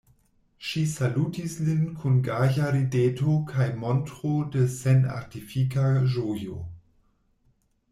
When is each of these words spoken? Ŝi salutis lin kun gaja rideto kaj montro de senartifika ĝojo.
Ŝi 0.67 0.81
salutis 0.93 1.57
lin 1.67 1.83
kun 1.99 2.17
gaja 2.29 2.71
rideto 2.77 3.35
kaj 3.53 3.69
montro 3.83 4.33
de 4.57 4.65
senartifika 4.79 5.87
ĝojo. 6.17 6.61